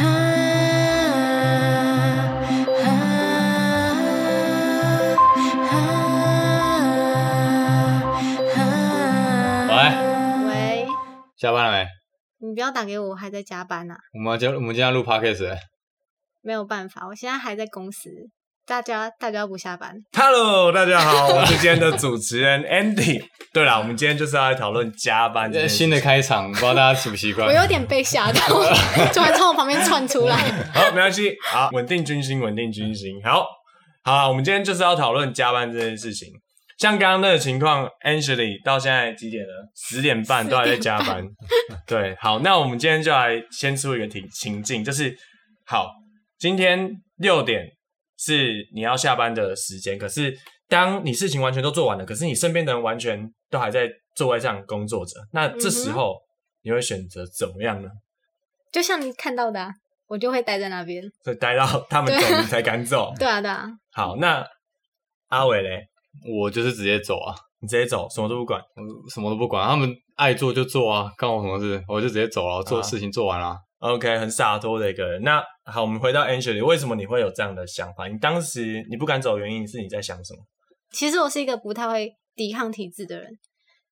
[0.00, 0.06] 喂
[10.46, 10.86] 喂，
[11.36, 11.86] 下班了没？
[12.38, 14.00] 你不要打给我，我还在加班呢、啊。
[14.14, 15.58] 我们今我们今天录 podcast，
[16.40, 18.08] 没有办法，我现在还在公司。
[18.70, 23.20] 大家大家不下班？Hello，大家好，我是今天的主持人 Andy。
[23.52, 25.52] 对了，我们今天就是要来讨论加班。
[25.68, 27.48] 新的开场，不知道大家习不习惯？
[27.48, 28.40] 我有点被吓到，
[29.12, 30.36] 突然从我旁边窜出来。
[30.72, 33.20] 好，没关系，好，稳定军心，稳定军心。
[33.24, 33.44] 好，
[34.04, 36.28] 好，我们今天就是要讨论加班这件事情。
[36.78, 39.68] 像刚刚那个情况，Ashley 到现在几点了？
[39.74, 41.24] 十点半都还在加班。
[41.88, 45.12] 对，好，那我们今天就来先出一个题情境，就是
[45.66, 45.88] 好，
[46.38, 47.64] 今天六点。
[48.22, 50.36] 是你要下班的时间，可是
[50.68, 56.16] 当你事情完全都做完了，可是你身边的人完全都还在座位上工作着，那这时候
[56.62, 57.88] 你会选择怎么样呢？
[58.70, 59.72] 就像你看到的，啊，
[60.06, 63.10] 我就会待在那边，所以待到他们走你才敢走。
[63.18, 63.66] 对啊，对啊。
[63.92, 64.46] 好，那
[65.28, 65.86] 阿伟嘞，
[66.38, 73.46] 我就是直接走啊，你直接走，什么都不管，我什么都不管，他们爱做就做啊，干我什么事，我就直接走了，做事情做完了。
[73.46, 75.22] 啊 OK，很洒脱的一个人。
[75.22, 78.06] 那好，我们回到 Ashley，为什么你会有这样的想法？
[78.08, 80.44] 你当时你不敢走，原因是你在想什么？
[80.90, 83.38] 其实我是一个不太会抵抗体制的人，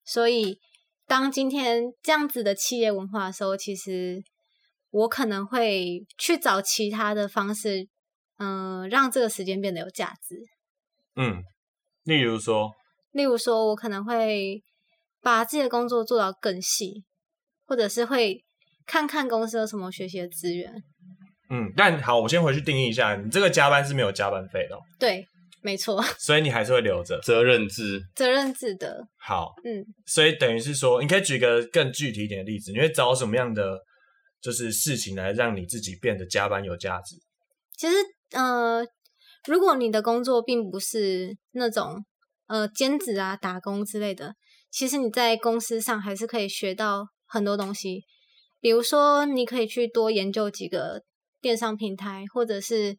[0.04, 0.58] 所以
[1.06, 4.22] 当今天这样子的企业文化的时候，其实
[4.90, 7.88] 我可能会去找其他的方式，
[8.36, 10.36] 嗯、呃，让这个时间变得有价值。
[11.16, 11.42] 嗯，
[12.04, 12.72] 例如说，
[13.12, 14.62] 例如说我可能会
[15.22, 17.04] 把自己的工作做到更细，
[17.64, 18.44] 或者是会。
[18.88, 20.72] 看看公司有什么学习的资源。
[21.50, 24.78] 嗯，但好，我先回去定义一下，你这个加班是没有加班费的。
[24.98, 25.24] 对，
[25.62, 26.02] 没错。
[26.18, 29.06] 所以你还是会留着责任制， 责任制的。
[29.18, 33.78] 好，嗯，所以等于是说，你可以举个更具体一点的例子，你会找什么样的
[34.40, 37.16] 就是事情来让你自己变得加班有价值？
[37.76, 37.94] 其实，
[38.32, 38.84] 呃，
[39.46, 42.04] 如果你的工作并不是那种
[42.46, 44.34] 呃兼职啊、打工之类的，
[44.70, 48.02] 其实你在公司上还是可以学到很多东西。
[48.60, 51.02] 比如说，你可以去多研究几个
[51.40, 52.96] 电商平台，或者是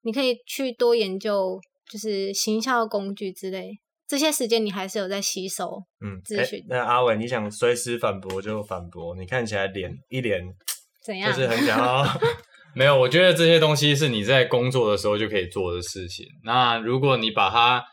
[0.00, 3.72] 你可以去多研究，就是行销工具之类。
[4.08, 6.64] 这些时间你还是有在吸收，嗯，咨询。
[6.68, 10.42] 那阿伟，你想随时反驳就反驳，你看起来脸一脸
[11.04, 11.30] 怎样？
[11.30, 12.04] 就是很想要。
[12.74, 16.24] 没有，我觉得这些东西是你在工作的时候就可以做的事情。
[16.44, 17.84] 那如果你把它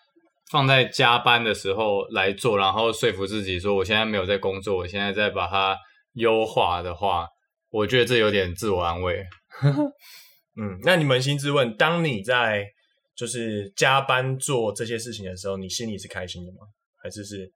[0.50, 5.78] 放在加班的时候来做，然后说服自己说，我现在没有在工作，我现在在把它。
[6.14, 7.28] 优化的话，
[7.70, 9.26] 我觉得这有点自我安慰。
[10.60, 12.66] 嗯，那你扪心自问，当你在
[13.16, 16.60] 就是加班做这些事情的时候，你心里是开心的吗？
[17.02, 17.50] 还是是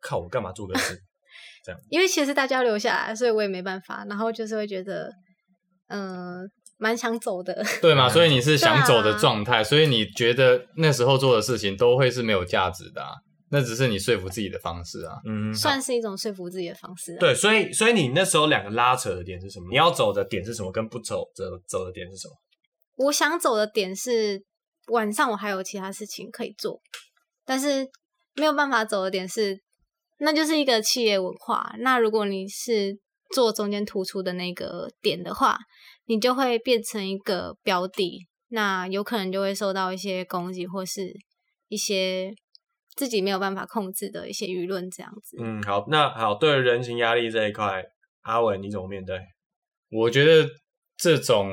[0.00, 0.98] 靠我干嘛做个事
[1.64, 1.80] 这样？
[1.88, 4.04] 因为其实大家留下来，所以我也没办法。
[4.08, 5.10] 然后就是会觉得，
[5.88, 7.64] 嗯、呃，蛮想走的。
[7.80, 8.08] 对嘛？
[8.08, 13.10] 所以你是想走的状态，啊、所以你觉得那时候做的事情都会是没有价值的、啊。
[13.54, 17.18] 那只是你说服自己的方式啊，嗯，算是一种说服自己的方式啊。
[17.20, 19.66] 对，所以所以你那时候两个拉扯的点是什么？
[19.70, 20.72] 你要走的点是什么？
[20.72, 22.34] 跟不走的走的点是什么？
[22.96, 24.42] 我想走的点是
[24.86, 26.80] 晚上我还有其他事情可以做，
[27.44, 27.86] 但是
[28.36, 29.60] 没有办法走的点是，
[30.18, 31.74] 那就是一个企业文化。
[31.80, 32.98] 那如果你是
[33.34, 35.58] 做中间突出的那个点的话，
[36.06, 41.12] 你就会变成一个标的，那有可能就会受到一些攻击或是
[41.68, 42.32] 一些。
[42.94, 45.38] 自己没有办法控制的一些舆论，这样子。
[45.40, 47.82] 嗯，好，那好，对人情压力这一块，
[48.20, 49.18] 阿伟你怎么面对？
[49.90, 50.46] 我觉得
[50.98, 51.50] 这种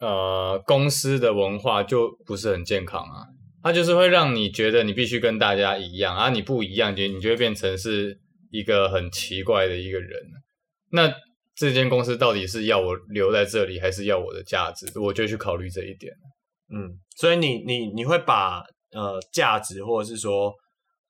[0.00, 3.26] 呃公司的文化就不是很健康啊，
[3.62, 8.18] 它就是会让你觉得你必须跟大家一样啊，你不一样，就你就会变成是
[8.50, 10.10] 一个很奇怪的一个人。
[10.90, 11.12] 那
[11.54, 14.98] 这间公司到底是要我留在这里，还是要我的价值？
[14.98, 16.12] 我就去考虑这一点。
[16.74, 18.62] 嗯，所以你你你会把
[18.92, 20.50] 呃价值或者是说。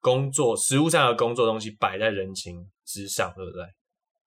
[0.03, 3.65] 工作实物上的工作东西摆在人情之上，对不对？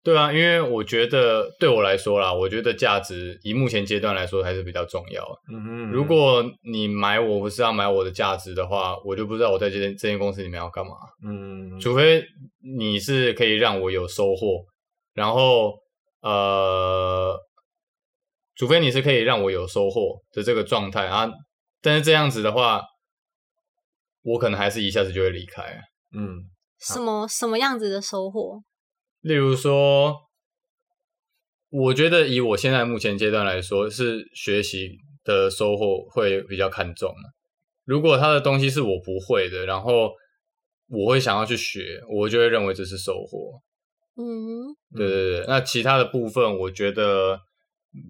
[0.02, 5.24] 对啊，因为我觉得对我来说啦，我觉得价值以目前阶段来说还是比较重要。
[5.52, 10.94] 嗯哼，如果你买我不是要买我的价值的话，我就不知道我在这间这间公司里面要干嘛。
[11.28, 12.24] 嗯，除非
[12.78, 14.66] 你是可以让我有收获，
[15.14, 15.74] 然后
[16.22, 17.38] 呃，
[18.56, 21.30] 除非你是可以让我有收获的这个状态啊，
[21.82, 22.82] 但是这样子的话。
[24.26, 25.62] 我可能还是一下子就会离开。
[26.18, 26.50] 嗯，
[26.80, 28.64] 什么什么样子的收获？
[29.22, 30.16] 例如说，
[31.70, 37.14] 我觉得以我现在目前阶段来说，是学习的收获会比较看重。
[37.84, 40.12] 如果他的东西是我不会的，然后
[40.88, 43.62] 我会想要去学，我就会认为这是收获。
[44.16, 45.46] 嗯，对对对。
[45.48, 47.40] 那其他的部分，我觉得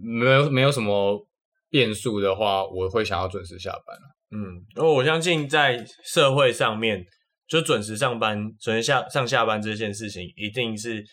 [0.02, 1.28] 没有没有什么
[1.70, 3.98] 变数的话，我会想要准时下班。
[4.32, 7.06] 嗯，因为我相信在社会上面，
[7.48, 11.04] 就准时上班、准时下上下班这件事情，一定是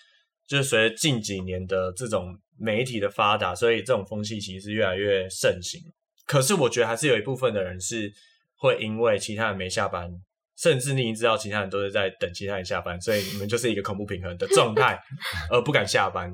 [0.46, 5.80] 就随着近几年的这种媒体的发达，所以这种风气其实是越来越盛行。
[6.26, 8.12] 可是我觉得还是有一部分的人是
[8.56, 10.10] 会因为其他人没下班。
[10.54, 14.96] 甚至你已经知道其他人都是在等其他人下班，所以你们就是一个恐怖平衡的状态，
[15.50, 16.32] 而不敢下班。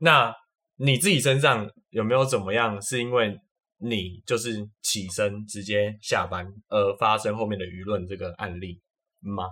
[0.00, 0.34] 那
[0.76, 2.82] 你自己身上有没有怎么样？
[2.82, 3.34] 是因为
[3.82, 8.80] 你就是起身直接下班而发生后面的舆论这个案例
[9.20, 9.44] 吗？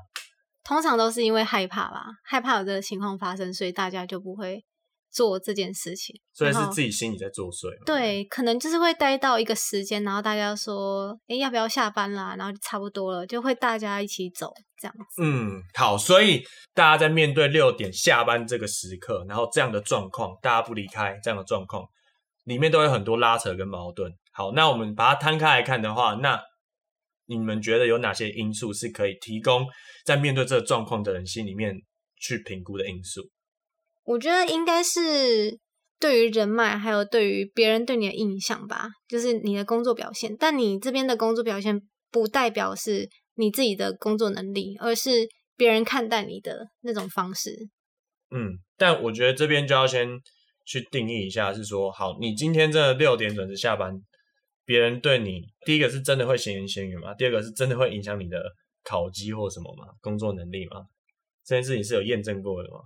[0.64, 4.64] 通常都是因为害怕吧，害怕有这个情况发生，所以大家就不会。
[5.12, 7.66] 做这件事情，所以是自己心里在作祟。
[7.84, 15.20] 对，可能就是会待到一个时间，然后大家说：“哎，要不要下班啦？”然后就差不多了，就会大家一起走这样子。
[15.20, 16.44] 嗯，好，所以
[16.74, 21.84] 大家在面对六点下班这个时刻，然后这样的状况，大家不离开这样的状况，
[22.44, 24.12] 里面都有很多拉扯跟矛盾。
[24.32, 26.40] 好，那我们把它摊开来看的话，那
[27.26, 29.66] 你们觉得有哪些因素是可以提供
[30.04, 31.74] 在面对这个状况的人心里面
[32.16, 33.22] 去评估的因素？
[34.04, 35.58] 我觉得应该是
[35.98, 40.34] 对于人脉，还有对于别人对你的印象吧，就是你的工作表现。
[40.36, 41.80] 但你这边的工作表现
[42.10, 47.68] 不代表是你自己的工作能力，而是别人看待你的那种方式。
[48.30, 50.08] 嗯，但我觉得这边就要先
[50.64, 53.92] 去定义一下，是说，好，你今天这六点准时下班，
[54.70, 57.12] 别人对你第一个是真的会闲言闲语吗？
[57.14, 58.40] 第二个是真的会影响你的
[58.84, 59.94] 考绩或什么吗？
[60.00, 60.86] 工作能力吗？
[61.44, 62.78] 这件事情是有验证过的吗？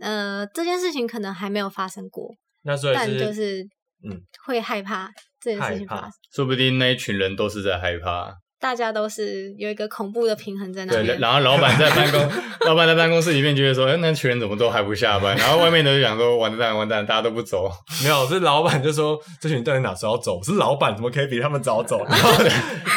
[0.00, 2.34] 呃，这件事情可能还没有发生过，
[2.64, 3.62] 那所以是但就是
[4.04, 5.10] 嗯，会害怕
[5.40, 8.36] 这件事情发生，说不定那一群人都是在害怕。
[8.62, 11.06] 大家都是有一个恐怖的平衡在那里。
[11.08, 12.20] 对，然后老板在办公，
[12.64, 15.36] 老板在办公室里面觉得说，哎，那群人怎么都还不下班？
[15.36, 17.68] 然后外面的就讲说，完蛋完蛋，大家都不走。
[18.04, 20.40] 没有，是老板就说，这群人到底哪时候走？
[20.44, 21.98] 是老板怎么可以比他们早走？
[22.08, 22.30] 然后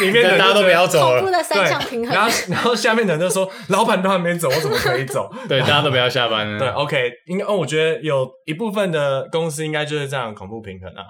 [0.02, 1.22] 里面的大家都不要走了。
[1.22, 2.16] 恐怖的三项平衡。
[2.16, 5.28] 然后然后下面的人就说，老板都还没走，我怎么可以走？
[5.50, 6.60] 对，大家都不要下班。
[6.60, 11.06] 对，OK，应该哦，我觉得有一部分的公司应该就是这样恐怖平衡啊，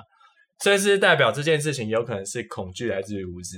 [0.63, 3.57] 所以是代表这件事情有可能是恐惧来自于无知，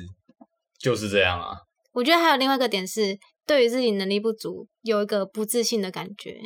[0.78, 1.58] 就是这样啊。
[1.94, 6.38] 我觉得还有另外一个点是，对于自己能力不足有一个不自信的感觉，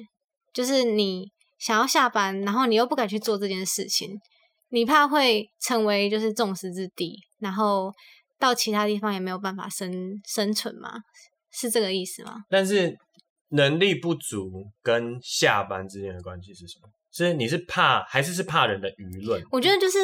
[0.54, 1.30] 就是你
[1.60, 4.18] 想要下班，然后你又不敢去做这件事情，
[4.70, 7.92] 你怕会成为就是众矢之的，然后
[8.40, 9.92] 到其他地方也没有办法生
[10.26, 10.94] 生存吗？
[11.52, 12.36] 是这个意思吗？
[12.50, 12.98] 但是
[13.50, 14.50] 能力不足
[14.82, 16.88] 跟下班之间的关系是什么？
[17.12, 19.44] 是你是怕还是是怕人的舆论？
[19.52, 20.00] 我觉得就是。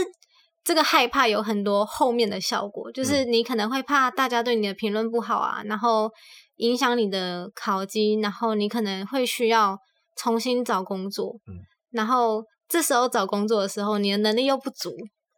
[0.68, 6.12] 这个害怕有很多后面的效果，就是你可能会怕大家对你的评论不好啊，然后
[6.58, 9.78] 影响你的考绩，然后你可能会需要
[10.18, 11.56] 重新找工作，嗯，
[11.92, 14.94] 然后这时候找工作的时候，你的能力又不足，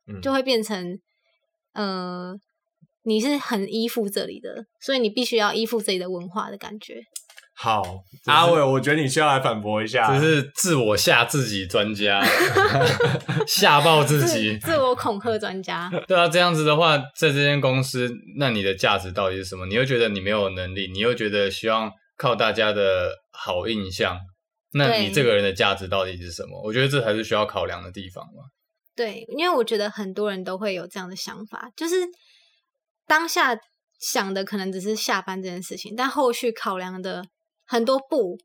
[0.08, 1.00] 嗯，就会变成，
[1.74, 2.34] 呃，
[3.04, 7.04] 你是很依附这里的，所以你必须要依附这里的文化的感觉。
[7.62, 7.84] 好，
[8.26, 12.24] 阿伟，我觉得你需要来反驳一下，这是自我吓自己专家，
[13.46, 15.92] 吓爆自己，自我恐吓专家。
[16.08, 19.66] 对啊，这样子的话，在这间公司，那你的价值到底是什么？
[19.66, 24.18] 你又觉得你没有能力，你又觉得希望靠大家的好印象，
[24.72, 26.62] 那你这个人的价值到底是什么？
[26.64, 28.44] 我觉得这才是需要考量的地方嘛。
[28.96, 31.96] 对，因为我觉得很多人都会有这样的想法，就是
[33.06, 33.54] 当下
[34.00, 37.22] 想的可能只是下班这件事情，但后续考量的。
[37.70, 38.36] 很多步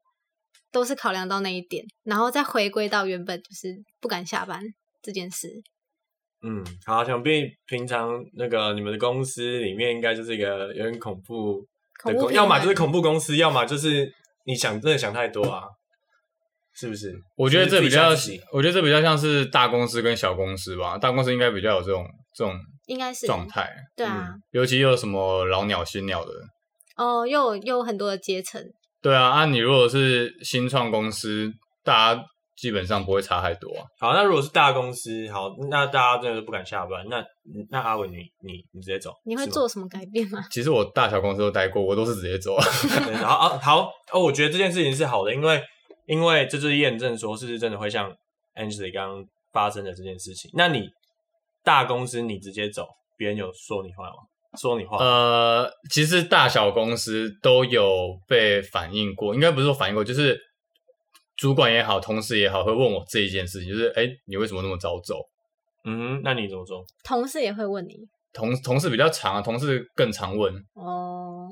[0.71, 4.63] 都是考量到那一点，然后再回归到原本就是不敢下班
[5.01, 5.49] 这件事。
[6.43, 11.67] 嗯，好，想必平常那个你们的公司里面应该就是一个有点恐怖
[12.05, 14.13] 的公，要么就是恐怖公司，要么就是
[14.45, 15.63] 你想真的想太多啊，
[16.75, 17.15] 是不是？
[17.37, 18.11] 我觉得这比较，
[18.53, 20.99] 我觉得这比较像是大公司跟小公司吧。
[20.99, 22.55] 大公司应该比较有这种这种
[22.89, 26.33] 应该是状态，对啊、嗯，尤其又有什么老鸟新鸟的
[26.97, 28.63] 哦，又有又有很多的阶层。
[29.05, 32.25] 对啊，啊，你如果是新创公司，大家
[32.57, 33.85] 基本上不会差太多啊。
[34.01, 37.07] 好，那如果是大公司，好，那大家真的是不敢下班。
[37.11, 37.23] 那
[37.69, 40.43] 那阿伟，你你你直接走，你会做什么改变吗？
[40.51, 42.57] 其实我大小公司都待过，我都是直接走。
[43.23, 45.61] 好啊，好哦，我觉得这件事情是好的，因为
[46.07, 48.11] 因为这就是验证说，是不是真的会像
[48.55, 50.51] Angeline 刚刚发生的这件事情。
[50.55, 50.89] 那你
[51.63, 52.87] 大公司你直接走，
[53.19, 54.17] 别人有说你话吗？
[54.57, 60.39] 说你话，呃，其实大小公司都有被反映过，应该不是说反映过，就是
[61.37, 65.21] 主管也好，同事也好，会问我这一件事情，就是哎，你为什么那么早走？
[65.85, 66.85] 嗯，那你怎么做？
[67.05, 67.95] 同事也会问你，
[68.33, 71.49] 同同事比较长啊，同事更常问哦，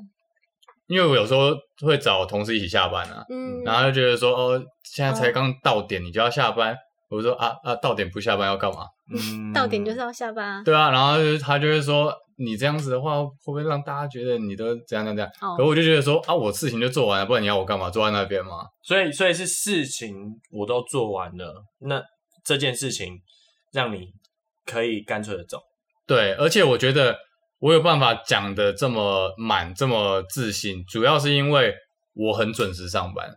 [0.87, 1.51] 因为我有时候
[1.85, 6.75] 会找同事一起下班啊，嗯，然后就觉得说哦，现在才刚到点，你就要下班。
[7.09, 8.87] 我说啊啊，到点不下班要干嘛？
[9.13, 10.63] 嗯，到点就是要下班啊。
[10.65, 12.11] 对啊，然后他就会说，
[12.43, 15.31] 你这样子的话，会不会让大家觉得你都怎样怎样怎样？
[15.57, 17.89] 可我就觉得说啊，我事情就做完了，不然你要我干嘛？
[17.89, 18.67] 坐在那边吗？
[18.81, 20.13] 所以，所以是事情
[20.51, 22.01] 我都做完了，那
[22.43, 23.19] 这件事情
[23.71, 24.07] 让你
[24.65, 25.59] 可以干脆的走。
[26.05, 27.17] 对，而且我觉得
[27.59, 31.73] 我有办法讲的这么满，这么自信，主要是因为
[32.13, 33.29] 我很准时上班。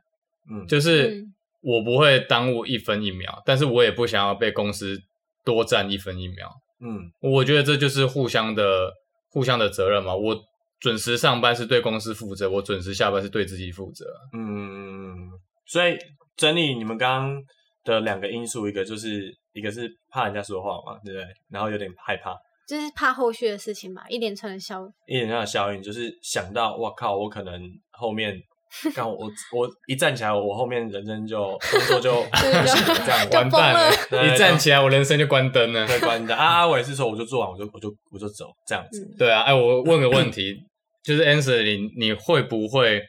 [0.50, 1.24] 嗯，就是
[1.60, 4.98] 我不会耽误一分一秒，但是我也不想要被公司
[5.44, 6.52] 多占一分一秒。
[6.80, 8.92] 嗯，我觉得这就是互相的、
[9.30, 10.14] 互相的责任嘛。
[10.14, 10.36] 我
[10.78, 14.04] 准时上班是对公司负责，我准时下班是对自己负责。
[14.32, 15.30] 嗯，
[15.66, 15.96] 所以
[16.36, 17.42] 整理你们刚刚
[17.84, 21.26] 的两个因素，一个就是一个是怕人家说话嘛，对不对？
[21.48, 22.36] 然后有点害怕，
[22.68, 28.40] 就是怕后续的事情嘛，一连串的效应，一连串的效应就是想到，哇靠，我可能后面。
[28.94, 31.38] 刚我我一站起来，我后面人生就
[31.70, 34.26] 工作就不行了， 这样 完蛋了。
[34.26, 36.36] 一站起来，我人生就关灯了，对，关灯。
[36.36, 39.00] 啊，我也是说，我就做完，我就我就我就走，这样子。
[39.02, 40.56] 嗯、对啊，哎，我问个问题，
[41.02, 43.00] 就是 Answer 你你会不会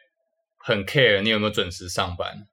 [0.59, 2.47] 很 care 你有没有准时上班？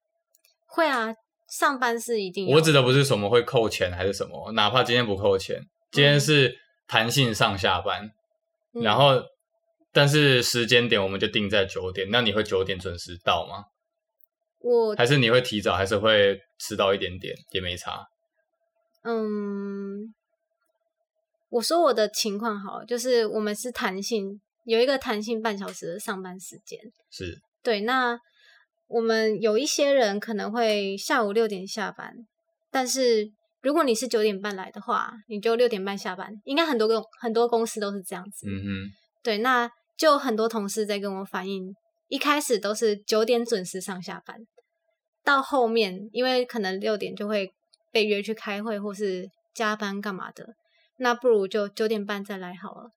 [0.67, 1.15] 会啊，
[1.49, 2.49] 上班是一定。
[2.49, 5.61] 我指的不是什么会扣钱还是什么，哪怕今天不扣钱，
[5.93, 6.57] 今天是
[6.89, 8.11] 弹性上下班，
[8.75, 9.23] 嗯、然后。
[9.95, 13.65] 但是时间点我们就定在九点，那你会九点准时到吗？
[14.59, 18.05] 我还是你会提早，还是会迟到一点点也没差。
[19.05, 20.13] 嗯，
[21.51, 26.81] 我说我的情况好，就是我们是弹性，有一个弹性半小时的上班时间。
[27.11, 27.39] 是。
[27.63, 28.19] 对，那
[28.89, 32.13] 我们有一些人可能会下午六点下班，
[32.71, 33.31] 但是
[33.63, 36.33] 如果你是九点半来的话，你就六点半下班。
[36.45, 38.49] 应该很多公很多公司都是这样子。
[38.49, 38.67] 嗯哼。
[39.23, 39.71] 对，那。
[39.97, 41.75] 就很多同事在跟我反映，
[42.09, 44.47] 一开始都是九点准时上下班，
[45.23, 47.53] 到后面因为可能六点就会
[47.93, 50.55] 被约去开会或是加班干嘛的，
[50.99, 52.91] 那不如就九点半再来好了，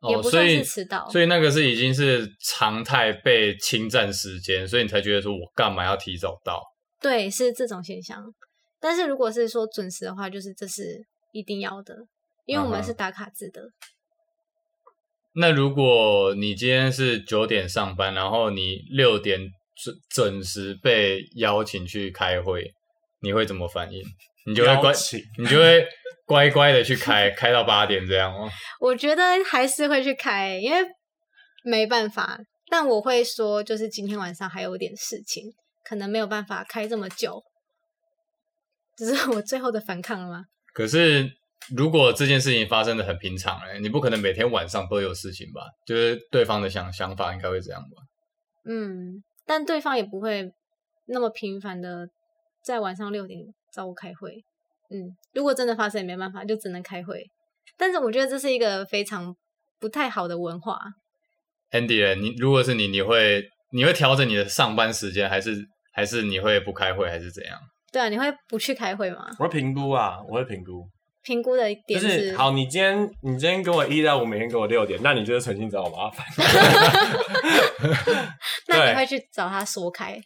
[0.00, 1.08] 哦、也不算是迟到。
[1.10, 6.62] 所以那个是已经是常态被侵占时间，所以你才觉得说我干嘛要提早到？
[7.00, 8.34] 对，是这种现象。
[8.78, 11.96] 但是如果是说准时的话，就是这是一定要的，
[12.44, 13.62] 因为我们是打卡制的。
[13.62, 13.70] Uh.
[15.38, 19.38] 那如果你今天是九点上班，然后你六点
[19.76, 22.72] 准准时被邀请去开会，
[23.20, 24.02] 你会怎么反应？
[24.46, 24.92] 你就会乖，
[25.38, 25.86] 你就会
[26.24, 28.48] 乖乖的去开，开到八点这样吗？
[28.80, 30.78] 我觉得还是会去开，因为
[31.64, 32.38] 没办法。
[32.70, 35.52] 但我会说，就是今天晚上还有点事情，
[35.84, 37.42] 可能没有办法开这么久。
[38.96, 40.44] 只是我最后的反抗了吗？
[40.72, 41.30] 可是。
[41.74, 45.62] 如果这件事情发生的很平常，哎，你不可能每天晚上都有事情吧？
[45.86, 48.02] 就是对方的想想法应该会这样吧？
[48.68, 50.50] 嗯，但对方也不会
[51.06, 52.08] 那么频繁的
[52.62, 53.40] 在晚上六点
[53.72, 54.44] 找我开会。
[54.90, 57.24] 嗯，如果真的发生也没办法，就只能开会。
[57.76, 59.34] 但是我觉得这是一个非常
[59.80, 60.78] 不太好的文化。
[61.72, 65.56] Andy，你如果是你，你会你会调整你的上班时间，还是
[65.92, 67.58] 还是你会不开会，还是怎样？
[67.92, 69.26] 对啊，你会不去开会吗？
[69.38, 70.88] 我会评估啊，我会评估。
[71.26, 76.24] 评估的一点是，就是好，你今天你今天跟我一到五，每天跟我六点，那你就是存心找我麻烦。
[78.68, 80.20] 那你会去找他说开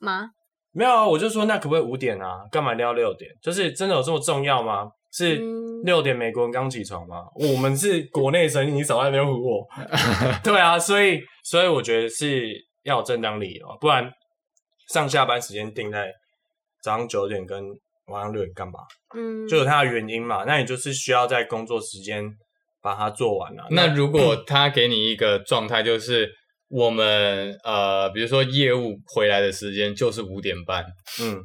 [0.00, 0.30] 吗？
[0.72, 2.46] 没有啊，我就说那可不可以五点啊？
[2.50, 3.30] 干嘛一定要六点？
[3.42, 4.90] 就是真的有这么重要吗？
[5.12, 5.38] 是
[5.84, 7.26] 六点美国人刚起床吗？
[7.34, 9.68] 我们是国内生，你早在那边唬我。
[10.42, 12.50] 对啊，所以所以我觉得是
[12.84, 14.10] 要有正当理由，不然
[14.88, 16.10] 上下班时间定在
[16.82, 17.62] 早上九点跟。
[18.10, 18.80] 晚上六点干嘛？
[19.16, 20.44] 嗯，就有他的原因嘛。
[20.46, 22.24] 那你就是需要在工作时间
[22.82, 23.66] 把它做完了。
[23.70, 26.30] 那如果他给你一个状态，就是
[26.68, 30.84] 我们呃，比如说业务回来的时间就是五点半，
[31.20, 31.42] 嗯，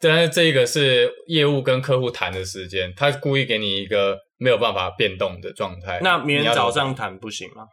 [0.00, 6.00] 但是这个是业务跟客户谈的时间，他故意给你一个没有办法变动的状态。
[6.02, 7.64] 那明天早上谈不行吗？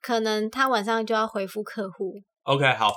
[0.00, 2.14] 可能他晚上就要回复客户。
[2.44, 2.92] OK，好，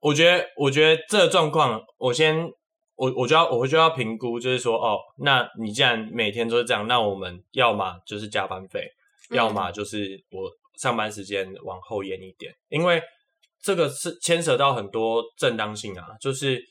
[0.00, 2.48] 我觉得我觉得这个状况，我先。
[2.94, 8.86] 我我就要我就要评估，就是说，哦，那你既然每天都是这样，那我们要么就是加班费，
[9.30, 13.02] 嗯、要么就是我上班时间往后延一点，因为
[13.60, 16.62] 这个是牵扯到很多正当性啊，就是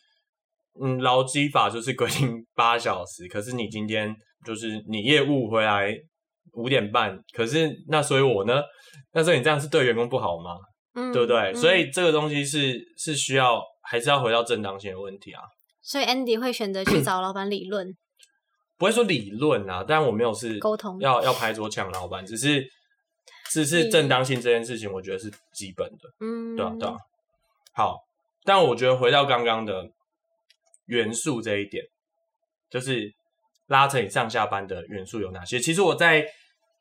[0.82, 5.94] 嗯，劳基法就是规定八小时，可是你今天就是你业务回来
[6.54, 8.62] 五点半，可是那所以我呢，
[9.14, 10.56] 那所以你这样是对员工不好吗？
[10.94, 11.38] 嗯，对不对？
[11.52, 15.42] 嗯、所以这个东西是是需要还是要回到正当性的问题啊。
[15.82, 17.96] 所以 Andy 会选择去找老板理论，
[18.78, 22.66] 不会说理论啊，但我没有是沟通，要要拍桌抢老板，只是
[23.50, 26.96] 只是正当性这件事情，我觉得是基本的，嗯，对啊对啊。
[27.74, 27.98] 好，
[28.44, 29.84] 但我觉得回到刚刚的
[30.86, 31.84] 元素这一点，
[32.70, 33.12] 就是
[33.68, 35.60] 拉扯你上下班的元素有哪些？
[35.60, 36.26] 其实我在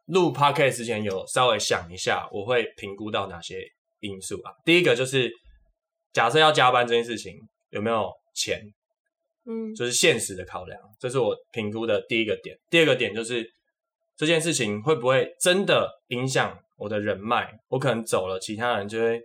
[0.06, 3.62] 录 podcast 之前有稍微想一下，我会评估到哪些
[4.00, 4.52] 因素啊？
[4.64, 5.30] 第一个就是
[6.12, 7.36] 假设要加班这件事情
[7.68, 8.60] 有没有钱，
[9.46, 12.56] 嗯，就是现实的考量，这是我评估的第一个点。
[12.68, 13.44] 第二个点就是
[14.16, 17.50] 这件事情会不会真的影响我的人脉？
[17.68, 19.20] 我可能走了，其他人就会。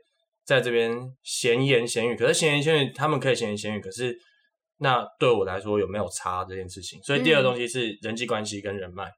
[0.48, 4.16] 在这边闲言闲语，可是闲言闲语，他们可以闲言闲语，可是
[4.78, 7.02] 那对我来说有没有差这件事情？
[7.02, 9.10] 所以第二个东西是人际关系跟人脉，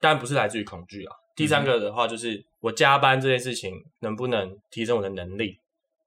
[0.00, 1.14] 但不是来自于恐惧啊。
[1.36, 5.56] 第三个的话就是我加班这件事情能不能提升我的能力？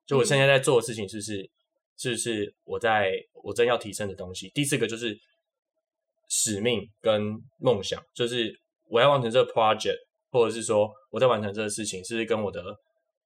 [0.06, 1.50] 就我现在在做的事情是不是
[1.98, 3.12] 是不是我在
[3.44, 4.50] 我真要提升的东西？
[4.50, 5.18] 第四个就是
[6.30, 8.54] 使命跟梦想，就是
[8.90, 9.98] 我要完成这个 project，
[10.32, 12.64] 或者是说我在完成这个事情，是不是跟我的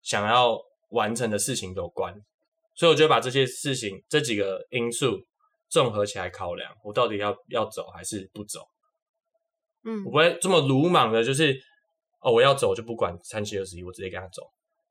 [0.02, 0.58] 想要。
[0.92, 2.12] 完成的事情有关，
[2.74, 5.24] 所以我就把这些事情这几个因素
[5.70, 8.62] 综合起来考量，我到底要要走还是不走？
[9.84, 11.56] 嗯，我不会这么鲁莽的，就是
[12.22, 14.42] 哦，我要走就不管三七二十一，我直接跟他走。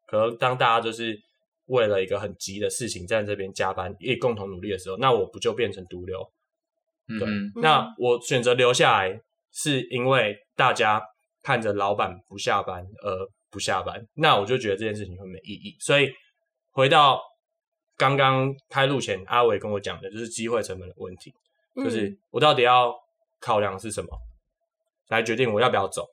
[0.06, 1.20] 可能当大家就是
[1.68, 6.30] 为了一个很急的事情在这边加班，一共同努力的时候，那我不就变成毒瘤？
[7.06, 9.20] 对，嗯、那我选择留下来，
[9.52, 11.02] 是因为大家
[11.42, 13.30] 看着老板不下班而。
[13.50, 15.74] 不下班，那我就觉得这件事情会没意义。
[15.80, 16.10] 所以
[16.70, 17.18] 回到
[17.96, 21.32] 刚刚开录前，阿伟跟我讲的就是机会成本的问题，
[21.74, 22.94] 嗯、就是我到底要
[23.40, 24.10] 考量是什么，
[25.08, 26.06] 来决定我要不要走。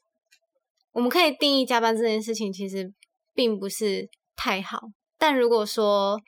[0.94, 2.94] 我们可以定义加班这件事情其实
[3.34, 4.08] 并不是
[4.38, 4.80] 太好，
[5.26, 6.22] 但如果说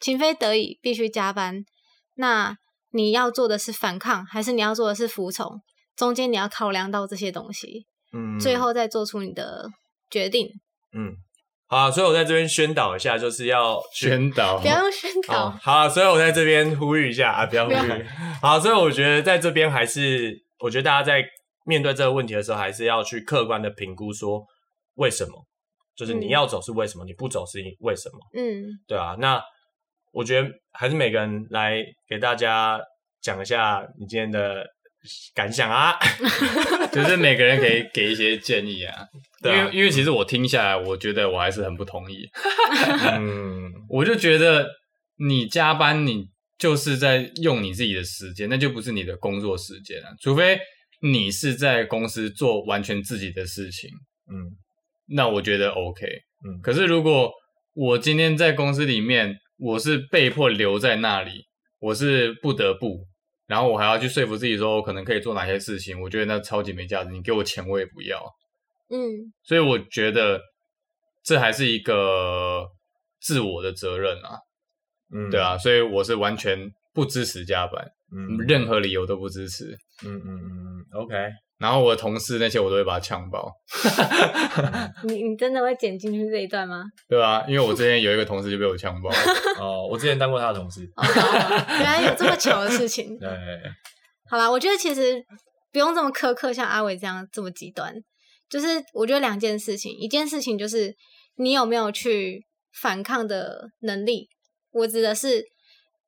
[0.00, 1.62] 情非得已必须加班，
[2.14, 2.56] 那
[2.90, 5.60] 你要做的是反抗，还是你要做的是服从？
[5.94, 9.68] 中间你要考量到这些东西，嗯，最后再做出你的。
[10.10, 10.46] 决定，
[10.92, 11.16] 嗯，
[11.66, 18.06] 好啊，所以我在这边宣导一下，就是要宣导， 不要用宣导，哦，好啊，所以我在这边呼吁一下啊，不要呼吁，
[18.40, 21.24] 好，所以我觉得在这边还是，我觉得大家在
[21.64, 24.44] 面对这个问题的时候，还是要去客观的评估，说
[24.96, 25.44] 为什么，
[25.96, 29.42] 就是你要走是为什么，嗯，你不走是为什么，嗯，对啊，那
[30.12, 32.80] 我觉得还是每个人来给大家
[33.20, 34.66] 讲一下你今天的。
[35.34, 35.92] 感想啊，
[36.90, 39.06] 就是每个人可以给一些建议啊，
[39.42, 42.26] 对啊，因为因为其实我听下来，我觉得我还是很不同意。
[43.12, 44.66] 嗯，我就觉得
[45.18, 46.24] 你加班，你
[46.56, 50.08] 就是在用你自己的时间，那就不是你的工作时间了。
[50.22, 50.58] 除非
[51.02, 53.90] 你是在公司做完全自己的事情，
[54.32, 54.56] 嗯，
[55.06, 56.06] 那我觉得 OK。
[56.46, 57.32] 嗯，可是如果
[57.74, 61.46] 我今天在公司里面，我是被迫留在那里，
[61.78, 63.06] 我是不得不。
[63.46, 66.00] 然后我还要去说服自己说，我可能可以做哪些事情？
[66.00, 67.10] 我觉得那超级没价值。
[67.10, 68.18] 你给我钱我也不要。
[68.88, 70.40] 嗯，所以我觉得
[71.22, 72.66] 这还是一个
[73.20, 74.38] 自我的责任啊。
[75.14, 79.76] 嗯，对啊，所以我是完全不支持加班，嗯，任何理由都不支持。
[80.04, 81.14] 嗯嗯嗯，OK。
[81.64, 83.50] 然后我的同事那些我都会把他呛爆。
[85.04, 86.84] 你你真的会剪进去这一段吗？
[87.08, 89.08] 对啊，因为我之前有一个同事就被我呛爆。
[89.58, 90.82] 哦，我之前当过他的同事。
[90.94, 91.02] 哦，
[91.80, 93.18] 原来有这么糗的事情。
[93.18, 93.30] 对。
[94.28, 95.24] 好啦，我觉得其实
[95.72, 97.94] 不用这么苛刻，像阿伟这样这么极端。
[98.50, 100.94] 就是我觉得两件事情，一件事情就是
[101.36, 102.44] 你有没有去
[102.78, 104.28] 反抗的能力。
[104.70, 105.42] 我指的是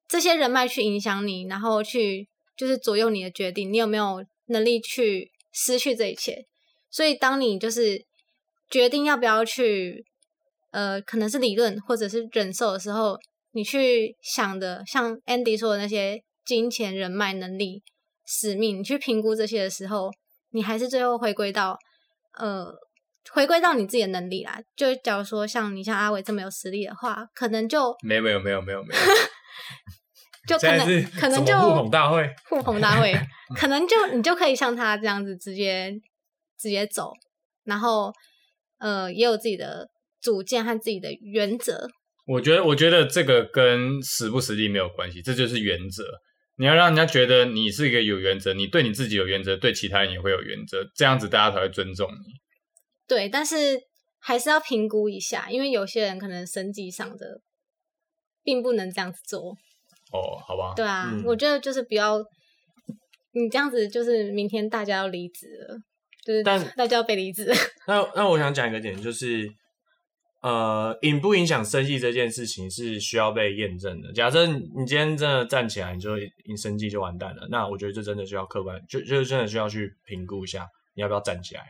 [0.06, 5.30] 这些人脉去影响你，然后去就是左右你的决定，你有没有能力去。
[5.58, 6.44] 失去这一切，
[6.90, 8.04] 所以当你就是
[8.68, 10.04] 决定要不要去，
[10.70, 13.18] 呃，可能是理论或者是忍受的时候，
[13.52, 17.82] 你去想的，像 Andy 说的那些金钱、人脉、能力、
[18.26, 20.10] 使命，你去评估这些的时候，
[20.50, 21.78] 你还是最后回归到，
[22.38, 22.66] 呃，
[23.32, 24.60] 回归到你自己的能力啦。
[24.76, 29.00] 就假如说像你像阿伟这么有实力的话，可能就没有没有没有没有没有。
[30.46, 33.12] 就可能可能就互捧大会，互捧大会，
[33.54, 35.92] 可能就你就可以像他这样子直接
[36.58, 37.12] 直接走，
[37.64, 38.12] 然后
[38.78, 39.88] 呃也有自己的
[40.20, 41.88] 主见和自己的原则。
[42.26, 46.04] 我觉得我觉得这个跟实不实力没有关系，这就是原则。
[46.58, 52.32] 你要让人家觉得你是一个有原则，你对你自己有原则，对其他人也会有原则，这样子大家才会尊重你。
[53.06, 53.78] 对，但是
[54.18, 57.42] 还是要评估一下，因为有些人可能生计上的
[58.42, 59.50] 并不能这样子做。
[60.12, 60.72] 哦，好吧。
[60.74, 62.24] 对啊，嗯、我觉得就是不要
[63.38, 65.76] 你这样子，就是明天大家要离职了，
[66.24, 67.46] 就是但大家要被离职。
[67.86, 69.46] 那那我想讲一个点，就是
[70.40, 74.10] 呃，影不影响生计这件事情是需要被验证的。
[74.14, 77.46] 假设你今天真的站起来，你就你生计就完蛋了。
[77.50, 81.62] 那我觉得这真的需要客观，就就真的需要去评估一下，你要不要站起来？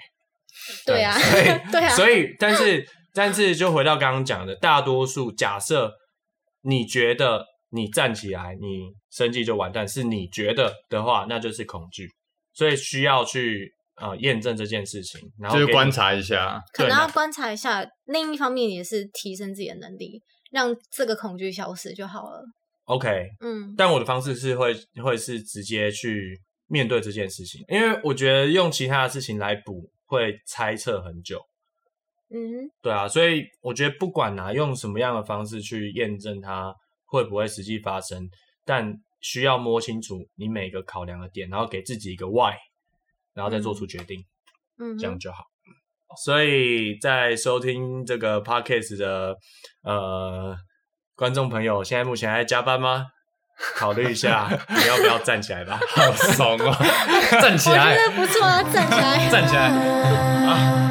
[0.87, 1.18] 对啊，
[1.72, 5.92] 对啊，所以但是但是就回到刚刚讲的，大多数假设
[6.62, 7.44] 你觉得。
[7.70, 9.87] 你站起来，你生计就完蛋。
[9.87, 12.09] 是你觉得的话，那就是恐惧，
[12.52, 17.87] 所以需要去呃验证这件事情，然后就是观察一下，可能要观察一下。
[18.05, 22.44] 另一方面也是提升自己的能力，让这个恐惧消失就好了。
[22.85, 31.40] OK，嗯，但我的方式是会会是直接去面对这件事情，因为我觉得用其他的事情来补会猜测很久。
[32.29, 36.74] 嗯，对啊，所以我觉得不管拿用什么样的方式去验证它
[37.07, 38.29] 会不会实际发生，
[38.64, 42.55] 但需要摸清楚你每个考量的点，然后给自己一个 why，
[43.35, 44.25] 然后再做出决定，
[44.79, 45.45] 嗯，这样就好。
[46.25, 49.37] 所以在收听这个 podcast 的
[49.83, 50.57] 呃
[51.14, 53.07] 观众朋友，现在目前还在加班吗？
[53.75, 55.81] 考虑一下， 你要不要站起来吧？
[55.97, 56.79] 好怂啊，
[57.40, 60.86] 站起来，我觉得不错啊，站起来，站起来，嗯、啊？